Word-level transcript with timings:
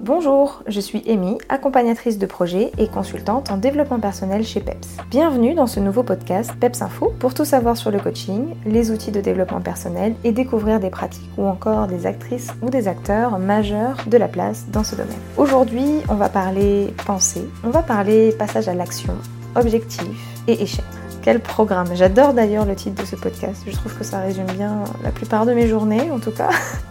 Bonjour, 0.00 0.62
je 0.68 0.78
suis 0.78 1.02
Amy, 1.10 1.38
accompagnatrice 1.48 2.18
de 2.18 2.26
projet 2.26 2.70
et 2.78 2.86
consultante 2.86 3.50
en 3.50 3.56
développement 3.56 3.98
personnel 3.98 4.44
chez 4.44 4.60
PEPS. 4.60 4.96
Bienvenue 5.10 5.54
dans 5.54 5.66
ce 5.66 5.80
nouveau 5.80 6.04
podcast 6.04 6.52
PEPS 6.60 6.82
Info 6.82 7.12
pour 7.18 7.34
tout 7.34 7.44
savoir 7.44 7.76
sur 7.76 7.90
le 7.90 7.98
coaching, 7.98 8.54
les 8.64 8.92
outils 8.92 9.10
de 9.10 9.20
développement 9.20 9.60
personnel 9.60 10.14
et 10.22 10.30
découvrir 10.30 10.78
des 10.78 10.90
pratiques 10.90 11.28
ou 11.36 11.46
encore 11.46 11.88
des 11.88 12.06
actrices 12.06 12.52
ou 12.62 12.70
des 12.70 12.86
acteurs 12.86 13.40
majeurs 13.40 13.96
de 14.06 14.16
la 14.16 14.28
place 14.28 14.66
dans 14.70 14.84
ce 14.84 14.94
domaine. 14.94 15.18
Aujourd'hui, 15.36 15.88
on 16.08 16.14
va 16.14 16.28
parler 16.28 16.94
pensée, 17.04 17.48
on 17.64 17.70
va 17.70 17.82
parler 17.82 18.30
passage 18.30 18.68
à 18.68 18.74
l'action, 18.74 19.14
objectif 19.56 20.08
et 20.46 20.62
échec. 20.62 20.84
Quel 21.22 21.40
programme 21.40 21.88
J'adore 21.94 22.34
d'ailleurs 22.34 22.66
le 22.66 22.76
titre 22.76 23.02
de 23.02 23.06
ce 23.06 23.16
podcast, 23.16 23.64
je 23.66 23.74
trouve 23.74 23.98
que 23.98 24.04
ça 24.04 24.20
résume 24.20 24.46
bien 24.46 24.84
la 25.02 25.10
plupart 25.10 25.44
de 25.44 25.54
mes 25.54 25.66
journées 25.66 26.08
en 26.12 26.20
tout 26.20 26.30
cas. 26.30 26.50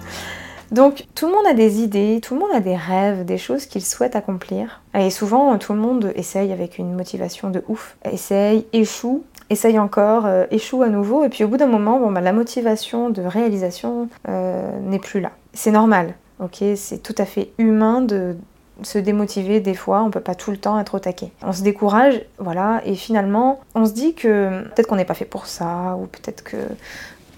Donc 0.72 1.06
tout 1.16 1.28
le 1.28 1.34
monde 1.34 1.46
a 1.48 1.54
des 1.54 1.82
idées, 1.82 2.20
tout 2.22 2.34
le 2.34 2.42
monde 2.42 2.52
a 2.54 2.60
des 2.60 2.76
rêves, 2.76 3.26
des 3.26 3.38
choses 3.38 3.66
qu'il 3.66 3.84
souhaite 3.84 4.16
accomplir. 4.16 4.82
Et 4.94 5.10
souvent 5.10 5.58
tout 5.58 5.74
le 5.74 5.80
monde 5.80 6.12
essaye 6.16 6.52
avec 6.52 6.78
une 6.78 6.94
motivation 6.94 7.50
de 7.50 7.64
ouf. 7.68 7.98
Essaye, 8.12 8.66
échoue, 8.74 9.24
essaye 9.50 9.80
encore, 9.80 10.26
euh, 10.26 10.46
échoue 10.52 10.84
à 10.84 10.90
nouveau. 10.90 11.24
Et 11.24 11.30
puis 11.30 11.44
au 11.44 11.48
bout 11.48 11.58
d'un 11.58 11.68
moment, 11.68 12.00
bon, 12.00 12.12
bah, 12.12 12.22
la 12.22 12.34
motivation 12.34 13.10
de 13.10 13.22
réalisation 13.22 14.10
euh, 14.28 14.80
n'est 14.82 15.00
plus 15.00 15.22
là. 15.22 15.32
C'est 15.54 15.72
normal, 15.72 16.16
ok? 16.40 16.64
C'est 16.76 17.02
tout 17.02 17.16
à 17.18 17.26
fait 17.26 17.52
humain 17.58 18.02
de 18.02 18.36
se 18.84 19.00
démotiver 19.00 19.60
des 19.60 19.74
fois, 19.74 20.04
on 20.04 20.12
peut 20.12 20.20
pas 20.20 20.36
tout 20.36 20.52
le 20.52 20.58
temps 20.58 20.80
être 20.80 20.96
au 20.96 21.00
taquet. 21.00 21.32
On 21.42 21.52
se 21.52 21.64
décourage, 21.64 22.22
voilà, 22.38 22.82
et 22.86 22.94
finalement, 22.94 23.60
on 23.74 23.86
se 23.86 23.92
dit 23.94 24.14
que 24.14 24.64
peut-être 24.66 24.88
qu'on 24.88 24.98
n'est 24.98 25.06
pas 25.06 25.16
fait 25.16 25.26
pour 25.26 25.48
ça, 25.48 25.98
ou 26.00 26.06
peut-être 26.06 26.44
que 26.44 26.58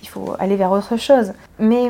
il 0.01 0.07
faut 0.07 0.33
aller 0.39 0.55
vers 0.55 0.71
autre 0.71 0.97
chose. 0.97 1.33
Mais 1.59 1.89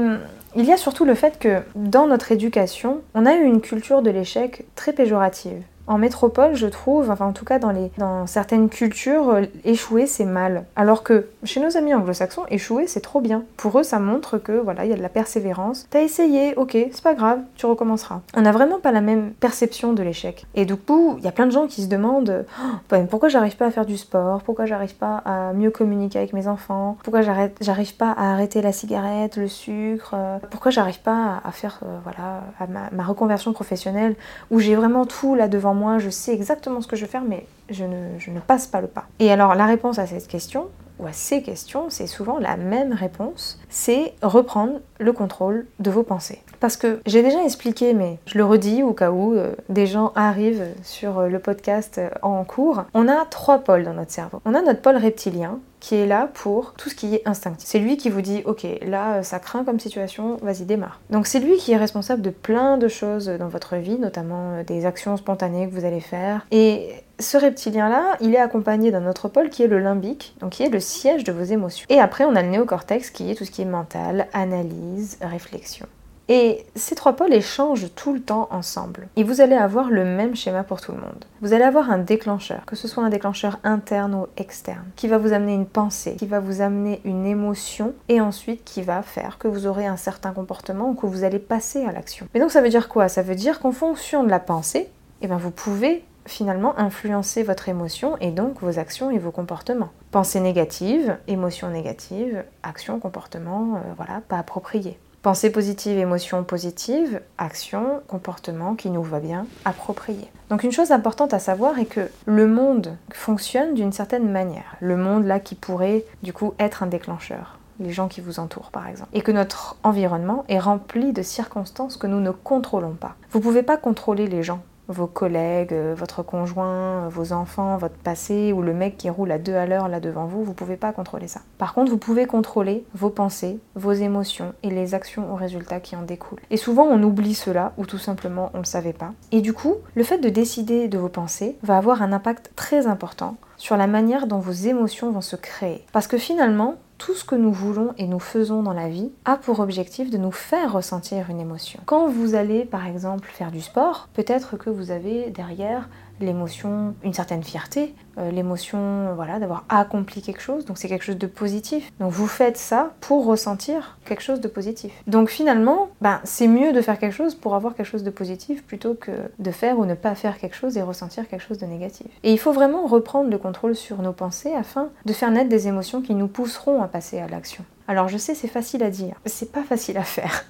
il 0.56 0.66
y 0.66 0.72
a 0.72 0.78
surtout 0.78 1.06
le 1.06 1.16
fait 1.16 1.38
que 1.38 1.62
dans 1.76 2.08
notre 2.08 2.32
éducation, 2.32 3.02
on 3.14 3.26
a 3.26 3.36
eu 3.36 3.44
une 3.44 3.62
culture 3.62 4.02
de 4.02 4.10
l'échec 4.10 4.66
très 4.76 4.94
péjorative. 4.94 5.62
En 5.90 5.98
métropole, 5.98 6.54
je 6.54 6.68
trouve, 6.68 7.10
enfin 7.10 7.26
en 7.26 7.34
tout 7.34 7.46
cas 7.46 7.58
dans, 7.58 7.72
les, 7.72 7.92
dans 7.98 8.28
certaines 8.28 8.70
cultures, 8.70 9.30
euh, 9.32 9.46
échouer 9.66 10.06
c'est 10.06 10.24
mal. 10.24 10.66
Alors 10.76 11.02
que 11.02 11.26
chez 11.44 11.60
nos 11.60 11.78
amis 11.78 11.96
anglo-saxons, 11.96 12.44
échouer 12.52 12.86
c'est 12.86 13.00
trop 13.00 13.22
bien. 13.22 13.42
Pour 13.58 13.80
eux, 13.80 13.82
ça 13.82 13.98
montre 13.98 14.38
que 14.38 14.52
voilà, 14.52 14.86
il 14.86 14.92
y 14.92 14.94
a 14.94 14.96
de 14.96 15.02
la 15.02 15.10
persévérance. 15.10 15.88
T'as 15.90 16.02
essayé, 16.02 16.54
ok, 16.58 16.78
c'est 16.92 17.02
pas 17.02 17.16
grave, 17.16 17.40
tu 17.56 17.66
recommenceras. 17.66 18.22
On 18.36 18.42
n'a 18.42 18.52
vraiment 18.52 18.80
pas 18.80 18.92
la 18.92 19.02
même 19.02 19.32
perception 19.32 19.94
de 19.94 20.04
l'échec. 20.04 20.46
Et 20.54 20.66
du 20.66 20.76
coup, 20.76 21.16
il 21.18 21.26
y 21.26 21.28
a 21.28 21.32
plein 21.32 21.48
de 21.48 21.52
gens 21.52 21.66
qui 21.66 21.82
se 21.82 21.88
demandent 21.88 22.46
oh, 22.62 22.96
pourquoi 23.10 23.30
j'arrive 23.30 23.58
pas 23.58 23.66
à 23.66 23.72
faire 23.72 23.88
du 23.88 23.98
sport, 23.98 24.44
pourquoi 24.44 24.68
j'arrive 24.68 24.96
pas 24.96 25.24
à 25.26 25.54
mieux 25.54 25.72
communiquer 25.72 26.20
avec 26.20 26.34
mes 26.34 26.48
enfants, 26.48 26.98
pourquoi 27.04 27.22
j'arrive 27.22 27.96
pas 27.96 28.12
à 28.12 28.34
arrêter 28.34 28.62
la 28.62 28.74
cigarette, 28.74 29.38
le 29.38 29.48
sucre, 29.48 30.14
pourquoi 30.52 30.70
j'arrive 30.70 31.02
pas 31.02 31.42
à 31.44 31.52
faire 31.52 31.80
euh, 31.84 31.98
voilà 32.04 32.44
ma, 32.68 32.92
ma 32.92 33.04
reconversion 33.04 33.54
professionnelle 33.54 34.16
où 34.52 34.60
j'ai 34.60 34.76
vraiment 34.76 35.08
tout 35.08 35.34
là 35.34 35.48
devant 35.48 35.74
moi 35.74 35.79
moi, 35.80 35.98
je 35.98 36.10
sais 36.10 36.34
exactement 36.34 36.82
ce 36.82 36.88
que 36.88 36.96
je 36.98 37.06
veux 37.06 37.12
faire, 37.12 37.24
mais 37.24 37.46
je 37.70 37.86
ne, 37.86 38.20
je 38.20 38.32
ne 38.32 38.40
passe 38.40 38.68
pas 38.68 38.82
le 38.82 38.88
pas. 38.88 39.06
Et 39.20 39.32
alors 39.32 39.56
la 39.56 39.66
réponse 39.66 39.98
à 39.98 40.06
cette 40.06 40.28
question, 40.28 40.68
ou 41.00 41.08
à 41.08 41.14
ces 41.14 41.42
questions, 41.42 41.90
c'est 41.90 42.08
souvent 42.08 42.40
la 42.40 42.58
même 42.58 42.94
réponse, 42.94 43.60
c'est 43.70 44.14
reprendre 44.22 44.80
le 45.00 45.14
contrôle 45.14 45.66
de 45.80 45.90
vos 45.90 46.04
pensées. 46.04 46.42
Parce 46.60 46.76
que 46.76 47.00
j'ai 47.06 47.24
déjà 47.24 47.44
expliqué, 47.44 47.94
mais 47.94 48.20
je 48.26 48.38
le 48.38 48.44
redis 48.44 48.84
au 48.84 48.94
cas 48.94 49.12
où 49.12 49.34
euh, 49.34 49.56
des 49.70 49.88
gens 49.88 50.12
arrivent 50.16 50.68
sur 50.84 51.20
euh, 51.20 51.28
le 51.30 51.40
podcast 51.40 51.98
euh, 51.98 52.10
en 52.22 52.44
cours, 52.44 52.84
on 52.94 53.08
a 53.08 53.26
trois 53.26 53.60
pôles 53.60 53.86
dans 53.86 53.94
notre 53.94 54.12
cerveau. 54.12 54.42
On 54.44 54.54
a 54.54 54.62
notre 54.62 54.82
pôle 54.82 54.98
reptilien, 54.98 55.60
qui 55.80 55.96
est 55.96 56.06
là 56.06 56.30
pour 56.34 56.74
tout 56.74 56.90
ce 56.90 56.96
qui 56.96 57.16
est 57.16 57.22
instinctif. 57.26 57.66
C'est 57.66 57.80
lui 57.80 57.96
qui 57.96 58.10
vous 58.10 58.22
dit 58.22 58.42
ok 58.44 58.68
là 58.82 59.24
ça 59.24 59.40
craint 59.40 59.64
comme 59.64 59.80
situation, 59.80 60.36
vas-y 60.42 60.66
démarre. 60.66 61.00
Donc 61.10 61.26
c'est 61.26 61.40
lui 61.40 61.56
qui 61.56 61.72
est 61.72 61.78
responsable 61.78 62.22
de 62.22 62.32
plein 62.32 62.78
de 62.78 62.90
choses 62.90 63.30
dans 63.30 63.48
votre 63.48 63.78
vie, 63.78 63.98
notamment 63.98 64.62
des 64.64 64.86
actions 64.86 65.16
spontanées 65.16 65.70
que 65.70 65.74
vous 65.74 65.86
allez 65.86 66.02
faire. 66.02 66.46
Et 66.52 66.90
ce 67.20 67.38
reptilien-là, 67.38 68.18
il 68.22 68.34
est 68.34 68.40
accompagné 68.40 68.92
d'un 68.92 69.08
autre 69.08 69.28
pôle 69.28 69.50
qui 69.50 69.64
est 69.64 69.68
le 69.68 69.80
limbique, 69.80 70.36
donc 70.40 70.52
qui 70.52 70.64
est 70.64 70.70
le 70.70 70.80
siège 70.80 71.24
de 71.24 71.32
vos 71.32 71.44
émotions. 71.44 71.86
Et 71.90 72.00
après, 72.00 72.26
on 72.26 72.36
a 72.36 72.42
le 72.42 72.50
néocortex 72.50 73.10
qui 73.10 73.32
est 73.32 73.36
tout 73.36 73.46
ce 73.46 73.52
qui 73.52 73.62
est 73.62 73.66
mental, 73.66 74.28
analyse, 74.34 75.18
réflexion. 75.22 75.86
Et 76.32 76.64
ces 76.76 76.94
trois 76.94 77.14
pôles 77.14 77.34
échangent 77.34 77.88
tout 77.96 78.14
le 78.14 78.22
temps 78.22 78.48
ensemble. 78.52 79.08
Et 79.16 79.24
vous 79.24 79.42
allez 79.42 79.56
avoir 79.56 79.90
le 79.90 80.06
même 80.06 80.36
schéma 80.36 80.64
pour 80.64 80.80
tout 80.80 80.92
le 80.92 81.00
monde. 81.00 81.26
Vous 81.42 81.54
allez 81.54 81.64
avoir 81.64 81.90
un 81.90 81.98
déclencheur, 81.98 82.66
que 82.68 82.76
ce 82.76 82.88
soit 82.88 83.04
un 83.04 83.10
déclencheur 83.10 83.58
interne 83.64 84.14
ou 84.14 84.28
externe, 84.38 84.86
qui 84.96 85.08
va 85.08 85.18
vous 85.18 85.34
amener 85.34 85.56
une 85.56 85.66
pensée, 85.66 86.16
qui 86.18 86.28
va 86.28 86.40
vous 86.40 86.62
amener 86.62 87.02
une 87.04 87.26
émotion, 87.26 87.96
et 88.10 88.22
ensuite 88.22 88.64
qui 88.64 88.84
va 88.84 89.02
faire 89.02 89.40
que 89.40 89.48
vous 89.48 89.66
aurez 89.66 89.88
un 89.88 89.98
certain 89.98 90.32
comportement 90.32 90.90
ou 90.90 90.94
que 90.94 91.08
vous 91.08 91.24
allez 91.24 91.40
passer 91.40 91.84
à 91.84 91.92
l'action. 91.92 92.28
Mais 92.36 92.40
donc 92.40 92.52
ça 92.52 92.62
veut 92.62 92.70
dire 92.70 92.90
quoi? 92.90 93.10
Ça 93.10 93.24
veut 93.24 93.34
dire 93.34 93.60
qu'en 93.60 93.72
fonction 93.72 94.24
de 94.24 94.30
la 94.30 94.40
pensée, 94.40 94.92
eh 95.24 95.28
bien 95.28 95.38
vous 95.38 95.52
pouvez 95.52 96.06
finalement 96.30 96.78
influencer 96.80 97.44
votre 97.44 97.70
émotion 97.70 98.18
et 98.22 98.32
donc 98.32 98.62
vos 98.62 98.80
actions 98.80 99.12
et 99.12 99.18
vos 99.18 99.32
comportements. 99.32 99.90
Pensée 100.12 100.40
négative, 100.40 101.18
émotion 101.28 101.70
négative, 101.70 102.44
action, 102.64 103.00
comportement, 103.00 103.76
euh, 103.76 103.94
voilà, 103.98 104.22
pas 104.28 104.38
approprié. 104.38 104.98
Pensée 105.22 105.52
positive, 105.52 105.98
émotion 105.98 106.46
positive, 106.46 107.20
action, 107.38 108.02
comportement 108.08 108.76
qui 108.76 108.90
nous 108.90 109.04
va 109.04 109.20
bien, 109.20 109.48
approprié. 109.66 110.32
Donc 110.50 110.64
une 110.64 110.72
chose 110.72 110.92
importante 110.92 111.34
à 111.34 111.40
savoir 111.40 111.78
est 111.78 111.86
que 111.86 112.10
le 112.26 112.48
monde 112.48 112.96
fonctionne 113.12 113.74
d'une 113.74 113.92
certaine 113.92 114.32
manière. 114.32 114.78
Le 114.80 114.96
monde 114.96 115.26
là 115.26 115.42
qui 115.42 115.56
pourrait 115.56 116.06
du 116.24 116.32
coup 116.32 116.54
être 116.58 116.84
un 116.84 116.88
déclencheur 116.88 117.60
les 117.80 117.92
gens 117.92 118.08
qui 118.08 118.22
vous 118.22 118.40
entourent 118.40 118.72
par 118.72 118.88
exemple. 118.88 119.10
Et 119.14 119.22
que 119.22 119.32
notre 119.32 119.78
environnement 119.84 120.44
est 120.50 120.60
rempli 120.60 121.14
de 121.14 121.22
circonstances 121.22 121.98
que 121.98 122.08
nous 122.08 122.20
ne 122.20 122.32
contrôlons 122.32 122.96
pas. 122.96 123.16
Vous 123.32 123.40
ne 123.40 123.44
pouvez 123.44 123.64
pas 123.64 123.78
contrôler 123.78 124.28
les 124.28 124.44
gens 124.44 124.62
vos 124.90 125.08
collègues, 125.08 125.74
euh, 125.74 125.96
votre 125.96 126.24
conjoint, 126.24 127.06
euh, 127.06 127.10
vos 127.10 127.32
enfants, 127.32 127.78
votre 127.78 127.96
passé 127.96 128.52
ou 128.52 128.62
le 128.62 128.74
mec 128.74 128.98
qui 128.98 129.10
roule 129.10 129.32
à 129.32 129.38
deux 129.38 129.56
à 129.56 129.66
l'heure 129.66 129.88
là 129.88 130.00
devant 130.00 130.26
vous, 130.26 130.44
vous 130.44 130.54
pouvez 130.54 130.76
pas 130.76 130.92
contrôler 130.92 131.28
ça. 131.28 131.42
Par 131.58 131.74
contre, 131.74 131.92
vous 131.92 131.98
pouvez 131.98 132.26
contrôler 132.26 132.84
vos 132.96 133.10
pensées, 133.10 133.60
vos 133.76 133.94
émotions 133.94 134.54
et 134.64 134.70
les 134.70 134.96
actions 134.96 135.32
ou 135.32 135.36
résultats 135.36 135.80
qui 135.80 135.96
en 135.96 136.02
découlent. 136.02 136.42
Et 136.50 136.58
souvent, 136.58 136.84
on 136.84 137.02
oublie 137.04 137.36
cela 137.36 137.74
ou 137.78 137.86
tout 137.86 137.98
simplement 138.00 138.50
on 138.54 138.58
le 138.58 138.66
savait 138.66 138.94
pas. 138.94 139.14
Et 139.32 139.42
du 139.42 139.54
coup, 139.54 139.76
le 139.96 140.04
fait 140.04 140.18
de 140.18 140.30
décider 140.30 140.88
de 140.88 140.98
vos 140.98 141.10
pensées 141.10 141.58
va 141.64 141.78
avoir 141.78 142.02
un 142.02 142.12
impact 142.12 142.52
très 142.56 142.88
important 142.88 143.38
sur 143.58 143.78
la 143.78 143.88
manière 143.88 144.26
dont 144.26 144.40
vos 144.40 144.52
émotions 144.52 145.12
vont 145.12 145.22
se 145.22 145.36
créer. 145.36 145.86
Parce 145.92 146.08
que 146.08 146.18
finalement, 146.18 146.76
tout 147.00 147.16
ce 147.16 147.24
que 147.24 147.36
nous 147.36 147.52
voulons 147.52 147.94
et 147.98 148.06
nous 148.06 148.20
faisons 148.20 148.62
dans 148.62 148.74
la 148.74 148.90
vie 148.90 149.10
a 149.26 149.38
pour 149.38 149.62
objectif 149.62 150.12
de 150.12 150.18
nous 150.18 150.32
faire 150.32 150.74
ressentir 150.74 151.30
une 151.30 151.40
émotion. 151.40 151.80
Quand 151.86 152.08
vous 152.08 152.36
allez 152.36 152.66
par 152.66 152.86
exemple 152.86 153.30
faire 153.30 153.52
du 153.52 153.62
sport, 153.62 154.10
peut-être 154.14 154.58
que 154.58 154.70
vous 154.70 154.92
avez 154.92 155.32
derrière 155.32 155.90
l'émotion, 156.22 156.96
une 157.04 157.14
certaine 157.14 157.44
fierté, 157.44 157.94
euh, 158.18 158.32
l'émotion 158.32 159.14
voilà, 159.16 159.40
d'avoir 159.40 159.66
accompli 159.70 160.22
quelque 160.22 160.42
chose, 160.42 160.66
donc 160.66 160.78
c'est 160.78 160.88
quelque 160.88 161.06
chose 161.06 161.18
de 161.18 161.28
positif. 161.28 161.92
Donc 162.00 162.12
vous 162.12 162.28
faites 162.28 162.58
ça 162.58 162.94
pour 163.02 163.26
ressentir 163.26 163.98
quelque 164.06 164.22
chose 164.22 164.42
de 164.42 164.48
positif. 164.48 164.92
Donc 165.08 165.30
finalement, 165.30 165.90
ben, 166.02 166.20
c'est 166.24 166.48
mieux 166.48 166.74
de 166.74 166.82
faire 166.82 167.00
quelque 167.00 167.16
chose 167.16 167.36
pour 167.36 167.56
avoir 167.56 167.76
quelque 167.76 167.86
chose 167.86 168.04
de 168.04 168.10
positif 168.10 168.64
plutôt 168.64 168.94
que 168.94 169.12
de 169.40 169.52
faire 169.52 169.80
ou 169.80 169.86
ne 169.86 169.96
pas 169.96 170.16
faire 170.16 170.38
quelque 170.38 170.56
chose 170.56 170.78
et 170.78 170.82
ressentir 170.82 171.28
quelque 171.28 171.44
chose 171.44 171.58
de 171.58 171.66
négatif. 171.66 172.08
Et 172.24 172.32
il 172.32 172.40
faut 172.40 172.52
vraiment 172.52 172.86
reprendre 172.88 173.30
le 173.30 173.38
contrôle 173.38 173.76
sur 173.76 174.02
nos 174.02 174.14
pensées 174.14 174.54
afin 174.54 174.90
de 175.06 175.14
faire 175.14 175.32
naître 175.32 175.50
des 175.50 175.68
émotions 175.68 176.02
qui 176.02 176.16
nous 176.16 176.28
pousseront 176.28 176.82
à 176.82 176.88
passer 176.88 177.20
à 177.20 177.28
l'action. 177.28 177.64
Alors 177.88 178.08
je 178.08 178.18
sais, 178.18 178.36
c'est 178.36 178.48
facile 178.48 178.84
à 178.84 178.90
dire, 178.90 179.16
c'est 179.26 179.52
pas 179.52 179.64
facile 179.64 179.98
à 179.98 180.04
faire. 180.04 180.46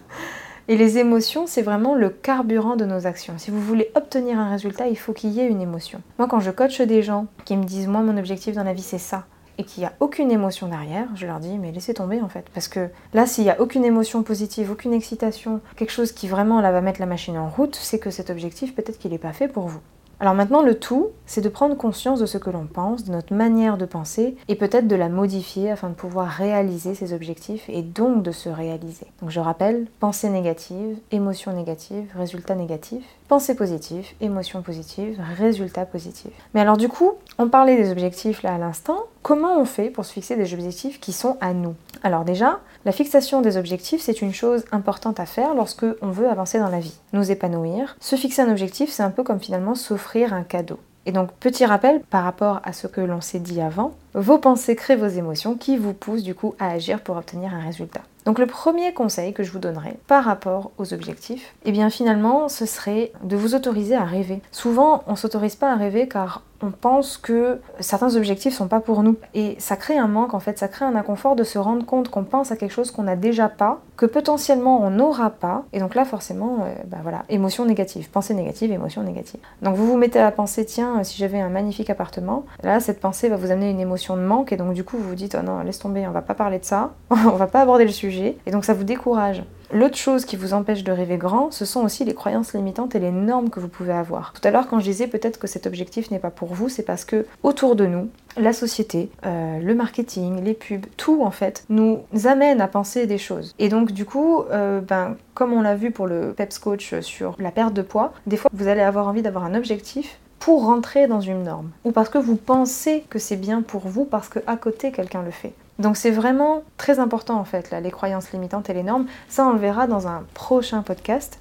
Et 0.71 0.77
les 0.77 0.99
émotions, 0.99 1.47
c'est 1.47 1.63
vraiment 1.63 1.95
le 1.95 2.11
carburant 2.11 2.75
de 2.75 2.85
nos 2.85 3.07
actions. 3.07 3.33
Si 3.39 3.49
vous 3.49 3.59
voulez 3.59 3.89
obtenir 3.95 4.37
un 4.37 4.51
résultat, 4.51 4.87
il 4.87 4.99
faut 4.99 5.13
qu'il 5.13 5.31
y 5.31 5.39
ait 5.39 5.47
une 5.47 5.61
émotion. 5.61 5.99
Moi, 6.19 6.27
quand 6.27 6.39
je 6.39 6.51
coach 6.51 6.79
des 6.79 7.01
gens 7.01 7.25
qui 7.43 7.57
me 7.57 7.63
disent, 7.63 7.87
moi, 7.87 8.01
mon 8.01 8.15
objectif 8.17 8.53
dans 8.53 8.63
la 8.63 8.73
vie, 8.73 8.83
c'est 8.83 8.99
ça, 8.99 9.25
et 9.57 9.63
qu'il 9.63 9.81
n'y 9.81 9.87
a 9.87 9.93
aucune 9.99 10.29
émotion 10.29 10.67
derrière, 10.67 11.07
je 11.15 11.25
leur 11.25 11.39
dis, 11.39 11.57
mais 11.57 11.71
laissez 11.71 11.95
tomber 11.95 12.21
en 12.21 12.29
fait. 12.29 12.45
Parce 12.53 12.67
que 12.67 12.87
là, 13.15 13.25
s'il 13.25 13.45
n'y 13.45 13.49
a 13.49 13.59
aucune 13.59 13.83
émotion 13.83 14.21
positive, 14.21 14.69
aucune 14.69 14.93
excitation, 14.93 15.59
quelque 15.75 15.91
chose 15.91 16.11
qui 16.11 16.27
vraiment 16.27 16.61
là 16.61 16.71
va 16.71 16.81
mettre 16.81 16.99
la 16.99 17.07
machine 17.07 17.39
en 17.39 17.49
route, 17.49 17.75
c'est 17.75 17.97
que 17.97 18.11
cet 18.11 18.29
objectif, 18.29 18.75
peut-être 18.75 18.99
qu'il 18.99 19.09
n'est 19.09 19.17
pas 19.17 19.33
fait 19.33 19.47
pour 19.47 19.69
vous. 19.69 19.81
Alors 20.21 20.33
maintenant, 20.33 20.61
le 20.61 20.77
tout, 20.77 21.11
c'est 21.25 21.39
de 21.39 21.47
prendre 21.47 21.77
conscience 21.77 22.19
de 22.19 22.25
ce 22.25 22.37
que 22.37 22.49
l'on 22.49 22.65
pense, 22.65 23.05
de 23.05 23.11
notre 23.11 23.33
manière 23.33 23.77
de 23.77 23.85
penser, 23.85 24.35
et 24.49 24.55
peut-être 24.55 24.87
de 24.87 24.95
la 24.95 25.07
modifier 25.07 25.71
afin 25.71 25.87
de 25.89 25.93
pouvoir 25.93 26.27
réaliser 26.27 26.93
ses 26.93 27.13
objectifs 27.13 27.69
et 27.69 27.81
donc 27.81 28.21
de 28.21 28.31
se 28.31 28.49
réaliser. 28.49 29.07
Donc 29.21 29.29
je 29.29 29.39
rappelle, 29.39 29.87
pensée 30.01 30.29
négative, 30.29 30.97
émotion 31.11 31.53
négative, 31.53 32.11
résultat 32.17 32.55
négatif. 32.55 33.03
Pensée 33.29 33.55
positive, 33.55 34.07
émotion 34.19 34.61
positive, 34.61 35.21
résultat 35.37 35.85
positif. 35.85 36.31
Mais 36.53 36.61
alors 36.61 36.77
du 36.77 36.89
coup, 36.89 37.13
on 37.37 37.47
parlait 37.47 37.77
des 37.77 37.91
objectifs 37.91 38.43
là 38.43 38.55
à 38.55 38.57
l'instant. 38.57 38.97
Comment 39.21 39.57
on 39.57 39.65
fait 39.65 39.89
pour 39.89 40.03
se 40.03 40.11
fixer 40.11 40.35
des 40.35 40.53
objectifs 40.53 40.99
qui 40.99 41.13
sont 41.13 41.37
à 41.39 41.53
nous? 41.53 41.75
Alors 42.03 42.23
déjà, 42.23 42.59
la 42.85 42.91
fixation 42.91 43.41
des 43.41 43.57
objectifs, 43.57 44.01
c'est 44.01 44.21
une 44.21 44.33
chose 44.33 44.63
importante 44.71 45.19
à 45.19 45.25
faire 45.25 45.53
lorsque 45.53 45.85
on 46.01 46.11
veut 46.11 46.29
avancer 46.29 46.59
dans 46.59 46.69
la 46.69 46.79
vie, 46.79 46.97
nous 47.13 47.31
épanouir. 47.31 47.97
Se 47.99 48.15
fixer 48.15 48.41
un 48.41 48.51
objectif, 48.51 48.89
c'est 48.89 49.03
un 49.03 49.11
peu 49.11 49.23
comme 49.23 49.39
finalement 49.39 49.75
s'offrir 49.75 50.33
un 50.33 50.43
cadeau. 50.43 50.79
Et 51.05 51.11
donc, 51.11 51.31
petit 51.33 51.65
rappel 51.65 52.01
par 52.09 52.23
rapport 52.23 52.61
à 52.63 52.73
ce 52.73 52.87
que 52.87 53.01
l'on 53.01 53.21
s'est 53.21 53.39
dit 53.39 53.61
avant, 53.61 53.93
vos 54.13 54.37
pensées 54.37 54.75
créent 54.75 54.95
vos 54.95 55.07
émotions 55.07 55.55
qui 55.55 55.77
vous 55.77 55.93
poussent 55.93 56.23
du 56.23 56.35
coup 56.35 56.55
à 56.59 56.69
agir 56.71 57.01
pour 57.01 57.17
obtenir 57.17 57.53
un 57.53 57.61
résultat. 57.61 58.01
Donc 58.25 58.37
le 58.37 58.47
premier 58.47 58.93
conseil 58.93 59.33
que 59.33 59.43
je 59.43 59.51
vous 59.51 59.59
donnerai 59.59 59.97
par 60.07 60.23
rapport 60.23 60.71
aux 60.77 60.93
objectifs, 60.93 61.55
eh 61.65 61.71
bien 61.71 61.89
finalement 61.89 62.49
ce 62.49 62.65
serait 62.65 63.11
de 63.23 63.35
vous 63.35 63.55
autoriser 63.55 63.95
à 63.95 64.03
rêver. 64.03 64.41
Souvent 64.51 65.03
on 65.07 65.15
s'autorise 65.15 65.55
pas 65.55 65.71
à 65.71 65.75
rêver 65.75 66.07
car 66.07 66.43
on 66.61 66.71
pense 66.71 67.17
que 67.17 67.61
certains 67.79 68.15
objectifs 68.17 68.53
sont 68.53 68.67
pas 68.67 68.81
pour 68.81 69.01
nous 69.01 69.15
et 69.33 69.55
ça 69.59 69.77
crée 69.77 69.97
un 69.97 70.07
manque 70.07 70.33
en 70.33 70.41
fait, 70.41 70.59
ça 70.59 70.67
crée 70.67 70.83
un 70.83 70.95
inconfort 70.95 71.37
de 71.37 71.45
se 71.45 71.57
rendre 71.57 71.85
compte 71.85 72.09
qu'on 72.09 72.25
pense 72.25 72.51
à 72.51 72.57
quelque 72.57 72.73
chose 72.73 72.91
qu'on 72.91 73.03
n'a 73.03 73.15
déjà 73.15 73.47
pas, 73.47 73.79
que 73.95 74.05
potentiellement 74.05 74.81
on 74.83 74.89
n'aura 74.89 75.29
pas 75.29 75.63
et 75.71 75.79
donc 75.79 75.95
là 75.95 76.03
forcément 76.03 76.65
euh, 76.65 76.73
bah 76.87 76.97
voilà, 77.01 77.23
émotion 77.29 77.65
négative, 77.65 78.09
pensée 78.09 78.33
négative, 78.33 78.71
émotion 78.71 79.03
négative. 79.03 79.39
Donc 79.61 79.75
vous 79.75 79.87
vous 79.87 79.97
mettez 79.97 80.19
à 80.19 80.31
penser 80.31 80.65
tiens 80.65 81.01
si 81.03 81.17
j'avais 81.17 81.39
un 81.39 81.49
magnifique 81.49 81.89
appartement, 81.89 82.45
là 82.63 82.79
cette 82.79 82.99
pensée 82.99 83.29
va 83.29 83.37
vous 83.37 83.51
amener 83.51 83.69
une 83.69 83.79
de 84.07 84.21
manque 84.21 84.51
et 84.51 84.57
donc 84.57 84.73
du 84.73 84.83
coup 84.83 84.97
vous 84.97 85.09
vous 85.09 85.15
dites 85.15 85.37
oh 85.39 85.43
non 85.43 85.61
laisse 85.61 85.79
tomber, 85.79 86.07
on 86.07 86.11
va 86.11 86.21
pas 86.21 86.33
parler 86.33 86.59
de 86.59 86.65
ça, 86.65 86.93
on 87.09 87.15
va 87.15 87.47
pas 87.47 87.61
aborder 87.61 87.85
le 87.85 87.91
sujet 87.91 88.37
et 88.45 88.51
donc 88.51 88.65
ça 88.65 88.73
vous 88.73 88.83
décourage. 88.83 89.43
L'autre 89.71 89.97
chose 89.97 90.25
qui 90.25 90.35
vous 90.35 90.55
empêche 90.55 90.83
de 90.83 90.91
rêver 90.91 91.17
grand, 91.17 91.51
ce 91.51 91.63
sont 91.63 91.81
aussi 91.81 92.03
les 92.03 92.15
croyances 92.15 92.53
limitantes 92.53 92.95
et 92.95 92.99
les 92.99 93.11
normes 93.11 93.51
que 93.51 93.59
vous 93.59 93.67
pouvez 93.67 93.93
avoir. 93.93 94.33
Tout 94.33 94.41
à 94.47 94.49
l'heure, 94.49 94.67
quand 94.67 94.79
je 94.79 94.85
disais 94.85 95.05
peut-être 95.05 95.37
que 95.37 95.45
cet 95.45 95.67
objectif 95.67 96.09
n'est 96.09 96.17
pas 96.17 96.31
pour 96.31 96.55
vous, 96.55 96.69
c'est 96.69 96.81
parce 96.81 97.05
que 97.05 97.27
autour 97.43 97.75
de 97.75 97.85
nous, 97.85 98.09
la 98.35 98.51
société, 98.51 99.11
euh, 99.27 99.59
le 99.59 99.75
marketing, 99.75 100.43
les 100.43 100.55
pubs, 100.55 100.87
tout 100.97 101.21
en 101.23 101.29
fait, 101.29 101.65
nous 101.69 101.99
amène 102.25 102.61
à 102.61 102.67
penser 102.67 103.05
des 103.05 103.19
choses. 103.19 103.53
Et 103.59 103.69
donc 103.69 103.91
du 103.91 104.05
coup, 104.05 104.41
euh, 104.49 104.81
ben, 104.81 105.17
comme 105.35 105.53
on 105.53 105.61
l'a 105.61 105.75
vu 105.75 105.91
pour 105.91 106.07
le 106.07 106.33
PEPS 106.33 106.57
Coach 106.57 106.99
sur 107.01 107.35
la 107.37 107.51
perte 107.51 107.75
de 107.75 107.83
poids, 107.83 108.13
des 108.25 108.37
fois 108.37 108.49
vous 108.51 108.67
allez 108.67 108.81
avoir 108.81 109.07
envie 109.07 109.21
d'avoir 109.21 109.43
un 109.43 109.53
objectif 109.53 110.19
pour 110.49 110.65
rentrer 110.65 111.05
dans 111.05 111.21
une 111.21 111.43
norme 111.43 111.69
ou 111.83 111.91
parce 111.91 112.09
que 112.09 112.17
vous 112.17 112.35
pensez 112.35 113.05
que 113.11 113.19
c'est 113.19 113.35
bien 113.35 113.61
pour 113.61 113.87
vous 113.87 114.03
parce 114.03 114.29
que 114.29 114.39
à 114.47 114.57
côté 114.57 114.91
quelqu'un 114.91 115.21
le 115.21 115.29
fait. 115.29 115.53
Donc 115.77 115.95
c'est 115.95 116.09
vraiment 116.09 116.63
très 116.75 116.97
important 116.97 117.39
en 117.39 117.43
fait, 117.43 117.69
là, 117.69 117.81
les 117.81 117.91
croyances 117.91 118.31
limitantes 118.31 118.67
et 118.67 118.73
les 118.73 118.81
normes. 118.81 119.05
Ça, 119.27 119.45
on 119.45 119.53
le 119.53 119.59
verra 119.59 119.85
dans 119.85 120.07
un 120.07 120.23
prochain 120.33 120.81
podcast. 120.81 121.37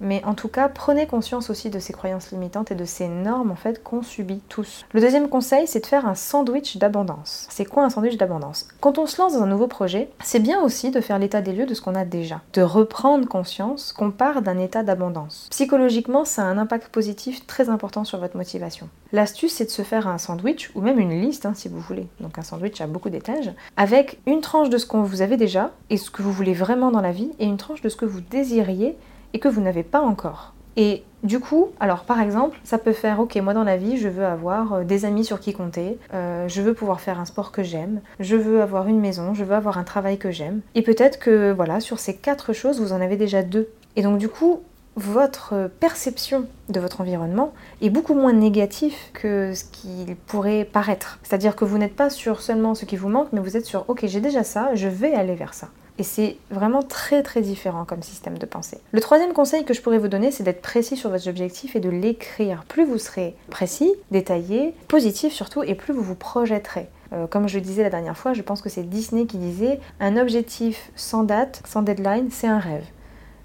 Mais 0.00 0.22
en 0.24 0.34
tout 0.34 0.48
cas, 0.48 0.68
prenez 0.68 1.06
conscience 1.06 1.50
aussi 1.50 1.70
de 1.70 1.78
ces 1.78 1.92
croyances 1.92 2.30
limitantes 2.30 2.70
et 2.70 2.74
de 2.74 2.84
ces 2.84 3.08
normes 3.08 3.50
en 3.50 3.56
fait 3.56 3.82
qu'on 3.82 4.02
subit 4.02 4.40
tous. 4.48 4.84
Le 4.92 5.00
deuxième 5.00 5.28
conseil, 5.28 5.66
c'est 5.66 5.80
de 5.80 5.86
faire 5.86 6.06
un 6.06 6.14
sandwich 6.14 6.76
d'abondance. 6.76 7.46
C'est 7.50 7.64
quoi 7.64 7.84
un 7.84 7.90
sandwich 7.90 8.16
d'abondance? 8.16 8.68
Quand 8.80 8.98
on 8.98 9.06
se 9.06 9.20
lance 9.20 9.34
dans 9.34 9.42
un 9.42 9.46
nouveau 9.46 9.66
projet, 9.66 10.10
c'est 10.22 10.38
bien 10.38 10.62
aussi 10.62 10.90
de 10.90 11.00
faire 11.00 11.18
l'état 11.18 11.40
des 11.40 11.52
lieux 11.52 11.66
de 11.66 11.74
ce 11.74 11.82
qu'on 11.82 11.94
a 11.94 12.04
déjà, 12.04 12.40
de 12.52 12.62
reprendre 12.62 13.26
conscience 13.26 13.92
qu'on 13.92 14.10
part 14.10 14.42
d'un 14.42 14.58
état 14.58 14.82
d'abondance. 14.82 15.48
Psychologiquement, 15.50 16.24
ça 16.24 16.42
a 16.42 16.46
un 16.46 16.58
impact 16.58 16.88
positif 16.88 17.46
très 17.46 17.68
important 17.68 18.04
sur 18.04 18.18
votre 18.18 18.36
motivation. 18.36 18.88
L'astuce, 19.12 19.54
c'est 19.54 19.64
de 19.64 19.70
se 19.70 19.82
faire 19.82 20.06
un 20.06 20.18
sandwich 20.18 20.70
ou 20.74 20.80
même 20.80 20.98
une 20.98 21.20
liste 21.20 21.46
hein, 21.46 21.54
si 21.54 21.68
vous 21.68 21.80
voulez. 21.80 22.06
Donc 22.20 22.38
un 22.38 22.42
sandwich 22.42 22.80
à 22.80 22.86
beaucoup 22.86 23.10
d'étages 23.10 23.52
avec 23.76 24.20
une 24.26 24.40
tranche 24.40 24.70
de 24.70 24.78
ce 24.78 24.86
qu'on 24.86 25.02
vous 25.02 25.22
avez 25.22 25.36
déjà 25.36 25.72
et 25.90 25.96
ce 25.96 26.10
que 26.10 26.22
vous 26.22 26.32
voulez 26.32 26.54
vraiment 26.54 26.90
dans 26.90 27.00
la 27.00 27.12
vie 27.12 27.30
et 27.38 27.46
une 27.46 27.56
tranche 27.56 27.80
de 27.80 27.88
ce 27.88 27.96
que 27.96 28.04
vous 28.04 28.20
désiriez 28.20 28.96
et 29.32 29.38
que 29.38 29.48
vous 29.48 29.60
n'avez 29.60 29.82
pas 29.82 30.00
encore. 30.00 30.54
Et 30.76 31.02
du 31.24 31.40
coup, 31.40 31.70
alors 31.80 32.04
par 32.04 32.20
exemple, 32.20 32.56
ça 32.62 32.78
peut 32.78 32.92
faire, 32.92 33.18
ok, 33.18 33.34
moi 33.36 33.52
dans 33.52 33.64
la 33.64 33.76
vie, 33.76 33.96
je 33.96 34.08
veux 34.08 34.24
avoir 34.24 34.74
euh, 34.74 34.84
des 34.84 35.04
amis 35.04 35.24
sur 35.24 35.40
qui 35.40 35.52
compter, 35.52 35.98
euh, 36.14 36.46
je 36.46 36.62
veux 36.62 36.72
pouvoir 36.72 37.00
faire 37.00 37.18
un 37.18 37.24
sport 37.24 37.50
que 37.50 37.64
j'aime, 37.64 38.00
je 38.20 38.36
veux 38.36 38.62
avoir 38.62 38.86
une 38.86 39.00
maison, 39.00 39.34
je 39.34 39.42
veux 39.42 39.56
avoir 39.56 39.78
un 39.78 39.82
travail 39.82 40.18
que 40.18 40.30
j'aime. 40.30 40.60
Et 40.76 40.82
peut-être 40.82 41.18
que, 41.18 41.52
voilà, 41.52 41.80
sur 41.80 41.98
ces 41.98 42.14
quatre 42.14 42.52
choses, 42.52 42.80
vous 42.80 42.92
en 42.92 43.00
avez 43.00 43.16
déjà 43.16 43.42
deux. 43.42 43.68
Et 43.96 44.02
donc 44.02 44.18
du 44.18 44.28
coup, 44.28 44.60
votre 44.94 45.70
perception 45.80 46.46
de 46.68 46.80
votre 46.80 47.00
environnement 47.00 47.52
est 47.80 47.90
beaucoup 47.90 48.14
moins 48.14 48.32
négatif 48.32 49.10
que 49.14 49.54
ce 49.54 49.64
qu'il 49.64 50.14
pourrait 50.14 50.64
paraître. 50.64 51.18
C'est-à-dire 51.22 51.56
que 51.56 51.64
vous 51.64 51.78
n'êtes 51.78 51.96
pas 51.96 52.10
sur 52.10 52.40
seulement 52.40 52.76
ce 52.76 52.84
qui 52.84 52.96
vous 52.96 53.08
manque, 53.08 53.28
mais 53.32 53.40
vous 53.40 53.56
êtes 53.56 53.66
sur, 53.66 53.84
ok, 53.88 54.06
j'ai 54.06 54.20
déjà 54.20 54.44
ça, 54.44 54.74
je 54.74 54.88
vais 54.88 55.14
aller 55.14 55.34
vers 55.34 55.54
ça. 55.54 55.68
Et 55.98 56.04
c'est 56.04 56.36
vraiment 56.50 56.82
très 56.82 57.22
très 57.24 57.40
différent 57.40 57.84
comme 57.84 58.02
système 58.02 58.38
de 58.38 58.46
pensée. 58.46 58.78
Le 58.92 59.00
troisième 59.00 59.32
conseil 59.32 59.64
que 59.64 59.74
je 59.74 59.82
pourrais 59.82 59.98
vous 59.98 60.08
donner, 60.08 60.30
c'est 60.30 60.44
d'être 60.44 60.62
précis 60.62 60.96
sur 60.96 61.10
votre 61.10 61.28
objectif 61.28 61.74
et 61.74 61.80
de 61.80 61.88
l'écrire. 61.88 62.64
Plus 62.68 62.84
vous 62.84 62.98
serez 62.98 63.34
précis, 63.50 63.92
détaillé, 64.12 64.74
positif 64.86 65.32
surtout, 65.32 65.64
et 65.64 65.74
plus 65.74 65.92
vous 65.92 66.02
vous 66.02 66.14
projetterez. 66.14 66.88
Euh, 67.12 67.26
comme 67.26 67.48
je 67.48 67.56
le 67.56 67.62
disais 67.62 67.82
la 67.82 67.90
dernière 67.90 68.16
fois, 68.16 68.32
je 68.32 68.42
pense 68.42 68.62
que 68.62 68.68
c'est 68.68 68.82
Disney 68.82 69.26
qui 69.26 69.38
disait 69.38 69.80
un 69.98 70.16
objectif 70.16 70.90
sans 70.94 71.24
date, 71.24 71.62
sans 71.66 71.82
deadline, 71.82 72.28
c'est 72.30 72.46
un 72.46 72.58
rêve. 72.58 72.84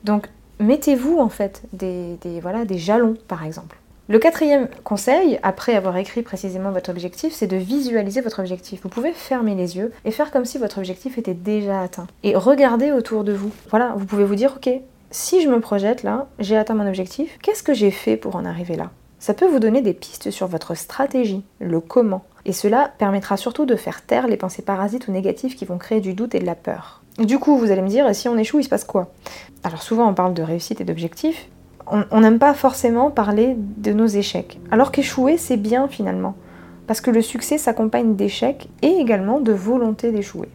Donc 0.03 0.27
mettez-vous 0.59 1.17
en 1.17 1.29
fait 1.29 1.63
des, 1.73 2.17
voilà, 2.41 2.65
des 2.65 2.77
jalons 2.77 3.15
par 3.27 3.43
exemple. 3.43 3.77
Le 4.13 4.19
quatrième 4.19 4.67
conseil, 4.83 5.39
après 5.41 5.73
avoir 5.73 5.97
écrit 5.97 6.21
précisément 6.21 6.69
votre 6.69 6.91
objectif, 6.91 7.33
c'est 7.33 7.47
de 7.47 7.57
visualiser 7.57 8.21
votre 8.21 8.41
objectif. 8.41 8.81
Vous 8.83 8.89
pouvez 8.89 9.11
fermer 9.11 9.55
les 9.55 9.75
yeux 9.75 9.91
et 10.05 10.11
faire 10.11 10.29
comme 10.29 10.45
si 10.45 10.59
votre 10.59 10.77
objectif 10.77 11.17
était 11.17 11.33
déjà 11.33 11.81
atteint. 11.81 12.05
Et 12.21 12.35
regarder 12.35 12.91
autour 12.91 13.23
de 13.23 13.33
vous. 13.33 13.49
Voilà, 13.71 13.95
vous 13.97 14.05
pouvez 14.05 14.23
vous 14.23 14.35
dire, 14.35 14.53
ok, 14.57 14.69
si 15.09 15.41
je 15.41 15.49
me 15.49 15.59
projette 15.59 16.03
là, 16.03 16.27
j'ai 16.37 16.55
atteint 16.55 16.75
mon 16.75 16.87
objectif, 16.87 17.39
qu'est-ce 17.41 17.63
que 17.63 17.73
j'ai 17.73 17.89
fait 17.89 18.15
pour 18.15 18.35
en 18.35 18.45
arriver 18.45 18.75
là? 18.75 18.91
Ça 19.17 19.33
peut 19.33 19.47
vous 19.47 19.57
donner 19.57 19.81
des 19.81 19.95
pistes 19.95 20.29
sur 20.29 20.45
votre 20.45 20.75
stratégie, 20.75 21.43
le 21.59 21.79
comment. 21.79 22.23
Et 22.45 22.53
cela 22.53 22.91
permettra 22.99 23.35
surtout 23.35 23.65
de 23.65 23.75
faire 23.75 24.05
taire 24.05 24.27
les 24.27 24.37
pensées 24.37 24.61
parasites 24.61 25.07
ou 25.07 25.11
négatives 25.11 25.55
qui 25.55 25.65
vont 25.65 25.79
créer 25.79 26.01
du 26.01 26.13
doute 26.13 26.35
et 26.35 26.39
de 26.39 26.45
la 26.45 26.53
peur. 26.53 27.01
Du 27.17 27.39
coup, 27.39 27.57
vous 27.57 27.71
allez 27.71 27.81
me 27.81 27.89
dire, 27.89 28.13
si 28.13 28.29
on 28.29 28.37
échoue, 28.37 28.59
il 28.59 28.63
se 28.63 28.69
passe 28.69 28.85
quoi? 28.85 29.11
Alors 29.63 29.81
souvent 29.81 30.07
on 30.07 30.13
parle 30.13 30.35
de 30.35 30.43
réussite 30.43 30.81
et 30.81 30.83
d'objectif, 30.83 31.47
on 31.87 32.21
n'aime 32.21 32.39
pas 32.39 32.53
forcément 32.53 33.11
parler 33.11 33.55
de 33.57 33.93
nos 33.93 34.07
échecs. 34.07 34.59
Alors 34.71 34.91
qu'échouer, 34.91 35.37
c'est 35.37 35.57
bien 35.57 35.87
finalement. 35.87 36.35
Parce 36.87 37.01
que 37.01 37.11
le 37.11 37.21
succès 37.21 37.57
s'accompagne 37.57 38.15
d'échecs 38.15 38.69
et 38.81 38.97
également 38.99 39.39
de 39.39 39.53
volonté 39.53 40.11
d'échouer. 40.11 40.49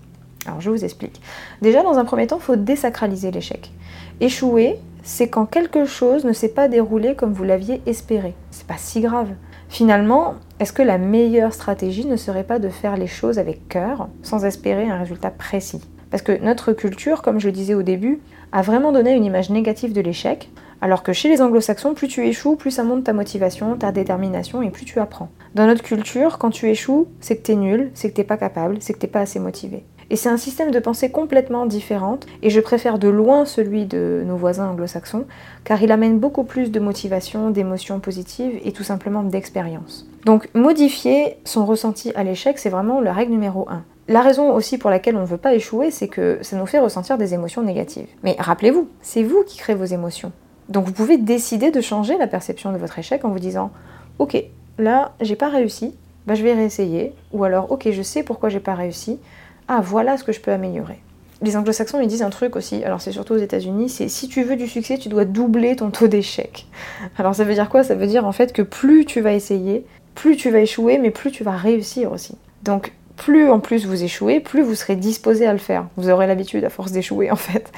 Alors 0.47 0.61
je 0.61 0.71
vous 0.71 0.85
explique. 0.85 1.21
Déjà, 1.63 1.83
dans 1.83 1.99
un 1.99 2.05
premier 2.05 2.27
temps, 2.27 2.39
il 2.39 2.45
faut 2.45 2.57
désacraliser 2.57 3.31
l'échec. 3.31 3.73
Échouer, 4.21 4.79
c'est 5.03 5.29
quand 5.29 5.47
quelque 5.47 5.85
chose 5.85 6.25
ne 6.25 6.33
s'est 6.33 6.49
pas 6.49 6.69
déroulé 6.69 7.15
comme 7.15 7.33
vous 7.33 7.45
l'aviez 7.45 7.83
espéré. 7.87 8.35
C'est 8.51 8.67
pas 8.67 8.77
si 8.79 9.01
grave. 9.01 9.29
Finalement, 9.69 10.35
est-ce 10.61 10.73
que 10.73 10.83
la 10.83 10.99
meilleure 10.99 11.53
stratégie 11.53 12.07
ne 12.07 12.17
serait 12.17 12.45
pas 12.45 12.59
de 12.59 12.69
faire 12.69 12.97
les 12.97 13.07
choses 13.07 13.39
avec 13.39 13.69
cœur, 13.69 14.09
sans 14.23 14.45
espérer 14.45 14.89
un 14.89 14.99
résultat 14.99 15.31
précis? 15.31 15.83
Parce 16.11 16.23
que 16.23 16.43
notre 16.43 16.73
culture, 16.73 17.21
comme 17.21 17.39
je 17.39 17.47
le 17.47 17.53
disais 17.53 17.75
au 17.75 17.83
début, 17.83 18.21
a 18.53 18.63
vraiment 18.63 18.93
donné 18.93 19.13
une 19.13 19.25
image 19.25 19.51
négative 19.51 19.93
de 19.93 20.01
l'échec, 20.01 20.51
alors 20.81 21.03
que 21.03 21.13
chez 21.13 21.29
les 21.29 21.43
anglo-saxons, 21.43 21.95
plus 21.95 22.09
tu 22.09 22.27
échoues, 22.27 22.57
plus 22.57 22.71
ça 22.71 22.85
monte 22.85 23.05
ta 23.05 23.13
motivation, 23.13 23.77
ta 23.77 23.93
détermination 23.93 24.63
et 24.63 24.71
plus 24.71 24.85
tu 24.85 25.01
apprends. 25.01 25.29
Dans 25.55 25.67
notre 25.67 25.83
culture, 25.83 26.39
quand 26.39 26.51
tu 26.51 26.69
échoues, 26.69 27.09
c'est 27.21 27.37
que 27.37 27.43
t'es 27.43 27.57
nul, 27.57 27.91
c'est 27.95 28.11
que 28.11 28.15
t'es 28.15 28.25
pas 28.25 28.37
capable, 28.37 28.77
c'est 28.81 28.93
que 28.93 28.99
t'es 28.99 29.07
pas 29.07 29.21
assez 29.21 29.41
motivé. 29.41 29.85
Et 30.11 30.17
c'est 30.17 30.31
un 30.31 30.39
système 30.39 30.71
de 30.71 30.79
pensée 30.79 31.11
complètement 31.11 31.67
différent, 31.67 32.19
et 32.43 32.49
je 32.49 32.61
préfère 32.61 32.99
de 32.99 33.09
loin 33.09 33.45
celui 33.45 33.85
de 33.85 34.23
nos 34.25 34.37
voisins 34.37 34.71
anglo-saxons, 34.71 35.27
car 35.65 35.83
il 35.83 35.93
amène 35.93 36.19
beaucoup 36.19 36.45
plus 36.45 36.71
de 36.71 36.81
motivation, 36.81 37.51
d'émotions 37.51 38.01
positives 38.01 38.59
et 38.65 38.73
tout 38.73 38.85
simplement 38.85 39.23
d'expérience. 39.23 40.09
Donc 40.25 40.49
modifier 40.55 41.37
son 41.45 41.67
ressenti 41.67 42.13
à 42.15 42.25
l'échec, 42.25 42.59
c'est 42.59 42.71
vraiment 42.71 43.01
la 43.01 43.13
règle 43.13 43.33
numéro 43.33 43.69
1. 43.69 43.85
La 44.09 44.23
raison 44.23 44.55
aussi 44.55 44.79
pour 44.79 44.89
laquelle 44.89 45.17
on 45.17 45.23
ne 45.23 45.27
veut 45.27 45.37
pas 45.37 45.55
échouer, 45.55 45.91
c'est 45.91 46.09
que 46.09 46.39
ça 46.41 46.57
nous 46.57 46.65
fait 46.65 46.79
ressentir 46.79 47.19
des 47.19 47.35
émotions 47.35 47.63
négatives. 47.63 48.09
Mais 48.23 48.37
rappelez-vous, 48.39 48.89
c'est 49.03 49.23
vous 49.23 49.45
qui 49.47 49.59
créez 49.59 49.77
vos 49.77 49.85
émotions. 49.85 50.33
Donc 50.69 50.87
vous 50.87 50.93
pouvez 50.93 51.17
décider 51.17 51.71
de 51.71 51.81
changer 51.81 52.19
la 52.19 52.27
perception 52.27 52.73
de 52.73 52.79
votre 52.79 52.99
échec 52.99 53.25
en 53.25 53.31
vous 53.31 53.39
disant 53.39 53.71
Ok, 54.19 54.43
là, 54.79 55.13
j'ai 55.21 55.37
pas 55.37 55.49
réussi, 55.49 55.95
bah, 56.27 56.35
je 56.35 56.43
vais 56.43 56.55
réessayer. 56.55 57.15
Ou 57.33 57.45
alors, 57.45 57.71
ok, 57.73 57.89
je 57.91 58.03
sais 58.03 58.23
pourquoi 58.23 58.49
j'ai 58.49 58.61
pas 58.61 58.75
réussi. 58.75 59.19
Ah, 59.67 59.81
voilà 59.83 60.17
ce 60.17 60.25
que 60.25 60.33
je 60.33 60.41
peux 60.41 60.53
améliorer. 60.53 60.99
Les 61.41 61.57
anglo-saxons, 61.57 62.01
ils 62.01 62.09
disent 62.09 62.23
un 62.23 62.31
truc 62.31 62.57
aussi, 62.57 62.83
alors 62.83 63.01
c'est 63.01 63.13
surtout 63.13 63.35
aux 63.35 63.39
États-Unis, 63.39 63.89
c'est 63.89 64.09
si 64.09 64.29
tu 64.29 64.43
veux 64.43 64.57
du 64.57 64.67
succès, 64.67 64.99
tu 64.99 65.09
dois 65.09 65.25
doubler 65.25 65.77
ton 65.77 65.91
taux 65.91 66.09
d'échec. 66.09 66.67
Alors 67.19 67.35
ça 67.35 67.45
veut 67.45 67.55
dire 67.55 67.69
quoi? 67.69 67.85
Ça 67.85 67.95
veut 67.95 68.09
dire 68.09 68.27
en 68.27 68.33
fait 68.33 68.53
que 68.53 68.63
plus 68.63 69.05
tu 69.05 69.21
vas 69.21 69.33
essayer, 69.33 69.87
plus 70.17 70.37
tu 70.37 70.51
vas 70.51 70.59
échouer, 70.59 70.99
mais 70.99 71.13
plus 71.13 71.31
tu 71.31 71.45
vas 71.45 71.57
réussir 71.57 72.11
aussi. 72.11 72.37
Donc 72.65 72.93
plus 73.19 73.51
en 73.51 73.61
plus 73.61 73.85
vous 73.85 74.03
échouez, 74.03 74.41
plus 74.41 74.63
vous 74.63 74.75
serez 74.75 74.97
disposé 74.97 75.47
à 75.47 75.53
le 75.53 75.59
faire. 75.59 75.87
Vous 75.97 76.09
aurez 76.09 76.27
l'habitude 76.27 76.65
à 76.65 76.71
force 76.71 76.93
d'échouer 76.93 77.31
en 77.33 77.37
fait. 77.37 77.71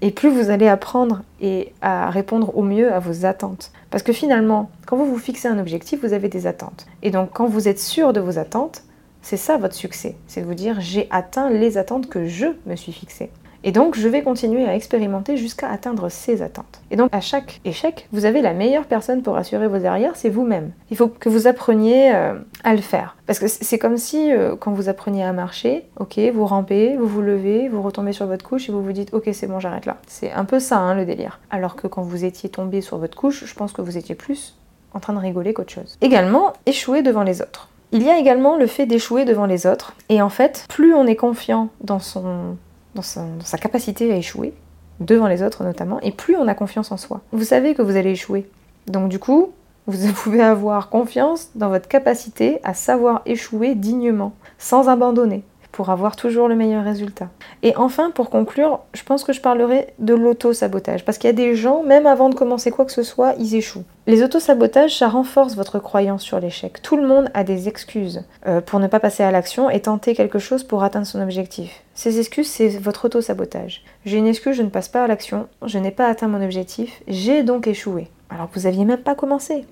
Et 0.00 0.10
plus 0.10 0.30
vous 0.30 0.48
allez 0.48 0.68
apprendre 0.68 1.22
et 1.40 1.72
à 1.82 2.08
répondre 2.08 2.56
au 2.56 2.62
mieux 2.62 2.90
à 2.92 3.00
vos 3.00 3.26
attentes. 3.26 3.72
Parce 3.90 4.02
que 4.02 4.12
finalement, 4.12 4.70
quand 4.86 4.96
vous 4.96 5.06
vous 5.06 5.18
fixez 5.18 5.48
un 5.48 5.58
objectif, 5.58 6.00
vous 6.02 6.14
avez 6.14 6.28
des 6.28 6.46
attentes. 6.46 6.86
Et 7.02 7.10
donc 7.10 7.30
quand 7.34 7.46
vous 7.46 7.68
êtes 7.68 7.80
sûr 7.80 8.12
de 8.12 8.20
vos 8.20 8.38
attentes, 8.38 8.84
c'est 9.20 9.36
ça 9.36 9.58
votre 9.58 9.74
succès. 9.74 10.16
C'est 10.26 10.40
de 10.40 10.46
vous 10.46 10.54
dire 10.54 10.80
j'ai 10.80 11.08
atteint 11.10 11.50
les 11.50 11.76
attentes 11.76 12.08
que 12.08 12.26
je 12.26 12.46
me 12.66 12.76
suis 12.76 12.92
fixées. 12.92 13.30
Et 13.66 13.72
donc, 13.72 13.96
je 13.96 14.06
vais 14.06 14.22
continuer 14.22 14.66
à 14.66 14.76
expérimenter 14.76 15.38
jusqu'à 15.38 15.70
atteindre 15.70 16.10
ces 16.10 16.42
attentes. 16.42 16.82
Et 16.90 16.96
donc, 16.96 17.08
à 17.12 17.22
chaque 17.22 17.62
échec, 17.64 18.08
vous 18.12 18.26
avez 18.26 18.42
la 18.42 18.52
meilleure 18.52 18.84
personne 18.84 19.22
pour 19.22 19.38
assurer 19.38 19.68
vos 19.68 19.86
arrières, 19.86 20.16
c'est 20.16 20.28
vous-même. 20.28 20.70
Il 20.90 20.98
faut 20.98 21.08
que 21.08 21.30
vous 21.30 21.46
appreniez 21.46 22.14
euh, 22.14 22.34
à 22.62 22.74
le 22.74 22.82
faire. 22.82 23.16
Parce 23.26 23.38
que 23.38 23.48
c'est 23.48 23.78
comme 23.78 23.96
si, 23.96 24.30
euh, 24.30 24.54
quand 24.54 24.72
vous 24.72 24.90
appreniez 24.90 25.24
à 25.24 25.32
marcher, 25.32 25.86
ok, 25.98 26.20
vous 26.34 26.44
rampez, 26.44 26.98
vous 26.98 27.06
vous 27.06 27.22
levez, 27.22 27.70
vous 27.70 27.80
retombez 27.80 28.12
sur 28.12 28.26
votre 28.26 28.46
couche 28.46 28.68
et 28.68 28.72
vous 28.72 28.82
vous 28.82 28.92
dites, 28.92 29.14
ok, 29.14 29.30
c'est 29.32 29.46
bon, 29.46 29.60
j'arrête 29.60 29.86
là. 29.86 29.96
C'est 30.06 30.30
un 30.30 30.44
peu 30.44 30.60
ça, 30.60 30.76
hein, 30.76 30.94
le 30.94 31.06
délire. 31.06 31.40
Alors 31.50 31.74
que 31.74 31.86
quand 31.86 32.02
vous 32.02 32.26
étiez 32.26 32.50
tombé 32.50 32.82
sur 32.82 32.98
votre 32.98 33.16
couche, 33.16 33.46
je 33.46 33.54
pense 33.54 33.72
que 33.72 33.80
vous 33.80 33.96
étiez 33.96 34.14
plus 34.14 34.56
en 34.92 35.00
train 35.00 35.14
de 35.14 35.18
rigoler 35.18 35.54
qu'autre 35.54 35.72
chose. 35.72 35.96
Également, 36.02 36.52
échouer 36.66 37.00
devant 37.02 37.22
les 37.22 37.40
autres 37.40 37.68
Il 37.92 38.02
y 38.02 38.10
a 38.10 38.18
également 38.18 38.58
le 38.58 38.66
fait 38.66 38.84
d'échouer 38.84 39.24
devant 39.24 39.46
les 39.46 39.66
autres. 39.66 39.94
Et 40.10 40.20
en 40.20 40.28
fait, 40.28 40.66
plus 40.68 40.94
on 40.94 41.06
est 41.06 41.16
confiant 41.16 41.70
dans, 41.80 41.98
son, 41.98 42.56
dans, 42.94 43.02
sa 43.02 43.58
capacité 43.58 44.12
à 44.12 44.16
échouer, 44.16 44.54
devant 45.00 45.26
les 45.26 45.42
autres 45.42 45.64
notamment, 45.64 46.00
et 46.00 46.12
plus 46.12 46.36
on 46.36 46.48
a 46.48 46.54
confiance 46.54 46.92
en 46.92 46.96
soi. 46.96 47.20
Vous 47.32 47.44
savez 47.44 47.74
que 47.74 47.82
vous 47.82 47.96
allez 47.96 48.10
échouer. 48.10 48.48
Donc 48.86 49.08
du 49.08 49.18
coup, 49.18 49.52
vous 49.86 50.12
pouvez 50.22 50.42
avoir 50.42 50.88
confiance 50.88 51.50
dans 51.54 51.68
votre 51.68 51.88
capacité 51.88 52.60
à 52.64 52.74
savoir 52.74 53.22
échouer 53.26 53.74
dignement, 53.74 54.34
sans 54.58 54.88
abandonner 54.88 55.42
pour 55.74 55.90
avoir 55.90 56.14
toujours 56.14 56.46
le 56.46 56.54
meilleur 56.54 56.84
résultat. 56.84 57.30
Et 57.64 57.76
enfin, 57.76 58.12
pour 58.12 58.30
conclure, 58.30 58.78
je 58.92 59.02
pense 59.02 59.24
que 59.24 59.32
je 59.32 59.40
parlerai 59.40 59.92
de 59.98 60.14
l'auto-sabotage, 60.14 61.04
parce 61.04 61.18
qu'il 61.18 61.26
y 61.26 61.32
a 61.32 61.36
des 61.36 61.56
gens, 61.56 61.82
même 61.82 62.06
avant 62.06 62.28
de 62.28 62.36
commencer 62.36 62.70
quoi 62.70 62.84
que 62.84 62.92
ce 62.92 63.02
soit, 63.02 63.34
ils 63.40 63.56
échouent. 63.56 63.82
Les 64.06 64.22
auto-sabotages, 64.22 64.96
ça 64.96 65.08
renforce 65.08 65.56
votre 65.56 65.80
croyance 65.80 66.22
sur 66.22 66.38
l'échec. 66.38 66.80
Tout 66.80 66.96
le 66.96 67.08
monde 67.08 67.28
a 67.34 67.42
des 67.42 67.66
excuses 67.66 68.22
euh, 68.46 68.60
pour 68.60 68.78
ne 68.78 68.86
pas 68.86 69.00
passer 69.00 69.24
à 69.24 69.32
l'action 69.32 69.68
et 69.68 69.80
tenter 69.80 70.14
quelque 70.14 70.38
chose 70.38 70.62
pour 70.62 70.84
atteindre 70.84 71.08
son 71.08 71.20
objectif. 71.20 71.82
Ces 71.94 72.20
excuses, 72.20 72.48
c'est 72.48 72.68
votre 72.68 73.06
auto-sabotage. 73.06 73.82
J'ai 74.04 74.18
une 74.18 74.28
excuse, 74.28 74.56
je 74.56 74.62
ne 74.62 74.68
passe 74.68 74.88
pas 74.88 75.02
à 75.02 75.08
l'action, 75.08 75.48
je 75.66 75.78
n'ai 75.78 75.90
pas 75.90 76.06
atteint 76.06 76.28
mon 76.28 76.44
objectif, 76.44 77.02
j'ai 77.08 77.42
donc 77.42 77.66
échoué. 77.66 78.12
Alors 78.30 78.48
que 78.48 78.60
vous 78.60 78.68
aviez 78.68 78.84
même 78.84 79.02
pas 79.02 79.16
commencé. 79.16 79.64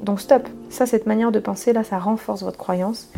Donc 0.00 0.20
stop. 0.20 0.48
Ça, 0.70 0.86
cette 0.86 1.06
manière 1.06 1.32
de 1.32 1.40
penser 1.40 1.72
là, 1.72 1.82
ça 1.82 1.98
renforce 1.98 2.44
votre 2.44 2.58
croyance 2.58 3.08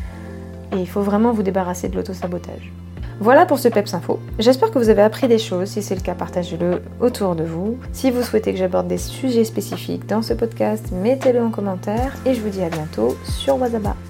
et 0.72 0.76
il 0.76 0.88
faut 0.88 1.02
vraiment 1.02 1.32
vous 1.32 1.42
débarrasser 1.42 1.88
de 1.88 1.96
l'auto-sabotage. 1.96 2.72
Voilà 3.20 3.44
pour 3.44 3.58
ce 3.58 3.68
PEPS 3.68 3.92
Info. 3.92 4.18
J'espère 4.38 4.70
que 4.70 4.78
vous 4.78 4.88
avez 4.88 5.02
appris 5.02 5.28
des 5.28 5.38
choses. 5.38 5.68
Si 5.68 5.82
c'est 5.82 5.94
le 5.94 6.00
cas, 6.00 6.14
partagez-le 6.14 6.80
autour 7.00 7.34
de 7.34 7.44
vous. 7.44 7.78
Si 7.92 8.10
vous 8.10 8.22
souhaitez 8.22 8.52
que 8.52 8.58
j'aborde 8.58 8.88
des 8.88 8.96
sujets 8.96 9.44
spécifiques 9.44 10.06
dans 10.06 10.22
ce 10.22 10.32
podcast, 10.32 10.90
mettez-le 10.90 11.42
en 11.42 11.50
commentaire. 11.50 12.16
Et 12.24 12.32
je 12.32 12.40
vous 12.40 12.48
dis 12.48 12.62
à 12.62 12.70
bientôt 12.70 13.18
sur 13.24 13.60
WhatsApp. 13.60 14.09